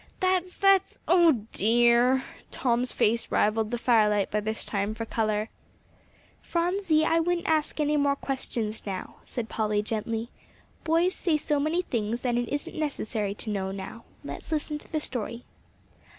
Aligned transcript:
"That's 0.19 0.57
that's 0.57 0.97
oh, 1.07 1.45
dear!" 1.51 2.23
Tom's 2.49 2.91
face 2.91 3.29
rivalled 3.29 3.69
the 3.69 3.77
firelight 3.77 4.31
by 4.31 4.39
this 4.39 4.65
time, 4.65 4.95
for 4.95 5.05
color. 5.05 5.49
"Phronsie, 6.41 7.05
I 7.05 7.19
wouldn't 7.19 7.45
ask 7.47 7.79
any 7.79 7.97
more 7.97 8.15
questions 8.15 8.83
now," 8.87 9.17
said 9.21 9.47
Polly 9.47 9.83
gently. 9.83 10.31
"Boys 10.83 11.13
say 11.13 11.37
so 11.37 11.59
many 11.59 11.83
things; 11.83 12.25
and 12.25 12.39
it 12.39 12.49
isn't 12.49 12.79
necessary 12.79 13.35
to 13.35 13.51
know 13.51 13.69
now. 13.71 14.03
Let's 14.23 14.51
listen 14.51 14.79
to 14.79 14.91
the 14.91 14.99
story." 14.99 15.45